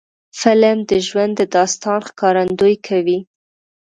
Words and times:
فلم 0.39 0.77
د 0.89 0.91
ژوند 1.07 1.33
د 1.37 1.41
داستان 1.55 1.99
ښکارندویي 2.09 2.77
کوي 2.87 3.19